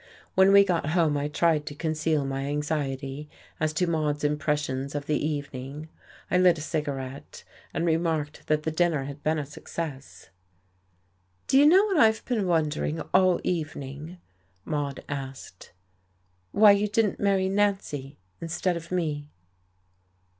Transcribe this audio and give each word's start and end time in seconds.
When 0.33 0.51
we 0.51 0.65
got 0.65 0.89
home 0.97 1.15
I 1.15 1.27
tried 1.27 1.67
to 1.67 1.75
conceal 1.75 2.25
my 2.25 2.45
anxiety 2.47 3.29
as 3.59 3.71
to 3.73 3.85
Maude's 3.85 4.23
impressions 4.23 4.95
of 4.95 5.05
the 5.05 5.23
evening. 5.23 5.89
I 6.31 6.39
lit 6.39 6.57
a 6.57 6.61
cigarette, 6.61 7.43
and 7.71 7.85
remarked 7.85 8.47
that 8.47 8.63
the 8.63 8.71
dinner 8.71 9.03
had 9.03 9.21
been 9.21 9.37
a 9.37 9.45
success. 9.45 10.31
"Do 11.45 11.55
you 11.59 11.67
know 11.67 11.85
what 11.85 11.97
I've 11.99 12.25
been 12.25 12.47
wondering 12.47 12.99
all 13.13 13.39
evening?" 13.43 14.17
Maude 14.65 15.03
asked. 15.07 15.71
"Why 16.51 16.71
you 16.71 16.87
didn't 16.87 17.19
marry 17.19 17.47
Nancy 17.47 18.17
instead 18.41 18.75
of 18.75 18.91
me." 18.91 19.29